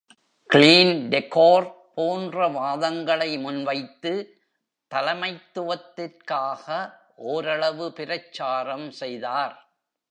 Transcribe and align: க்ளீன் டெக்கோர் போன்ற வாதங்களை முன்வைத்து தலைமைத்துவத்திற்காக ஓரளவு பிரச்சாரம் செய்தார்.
க்ளீன் 0.49 0.93
டெக்கோர் 1.09 1.67
போன்ற 1.95 2.47
வாதங்களை 2.47 3.41
முன்வைத்து 3.41 4.13
தலைமைத்துவத்திற்காக 4.91 6.65
ஓரளவு 7.15 7.93
பிரச்சாரம் 7.93 8.91
செய்தார். 8.91 9.55